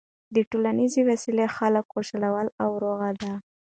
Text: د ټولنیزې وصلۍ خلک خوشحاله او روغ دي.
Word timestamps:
د 0.35 0.37
ټولنیزې 0.51 1.01
وصلۍ 1.09 1.47
خلک 1.57 1.85
خوشحاله 1.93 2.43
او 2.63 2.69
روغ 2.83 2.99
دي. 3.21 3.33